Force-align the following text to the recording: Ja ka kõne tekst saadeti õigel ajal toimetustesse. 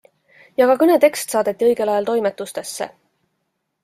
Ja 0.59 0.65
ka 0.69 0.75
kõne 0.83 0.95
tekst 1.03 1.35
saadeti 1.35 1.67
õigel 1.67 1.91
ajal 1.97 2.07
toimetustesse. 2.07 2.89